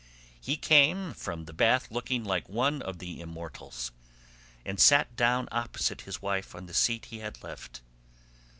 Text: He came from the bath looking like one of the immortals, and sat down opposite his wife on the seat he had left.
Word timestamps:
He 0.41 0.57
came 0.57 1.13
from 1.13 1.45
the 1.45 1.53
bath 1.53 1.91
looking 1.91 2.23
like 2.23 2.49
one 2.49 2.81
of 2.81 2.97
the 2.97 3.19
immortals, 3.21 3.91
and 4.65 4.79
sat 4.79 5.15
down 5.15 5.47
opposite 5.51 6.01
his 6.01 6.23
wife 6.23 6.55
on 6.55 6.65
the 6.65 6.73
seat 6.73 7.05
he 7.11 7.19
had 7.19 7.43
left. 7.43 7.81